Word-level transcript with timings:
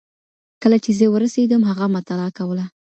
کله 0.61 0.77
چي 0.83 0.91
زه 0.99 1.05
ورسېدم 1.09 1.61
هغه 1.69 1.85
مطالعه 1.95 2.31
کوله. 2.37 2.65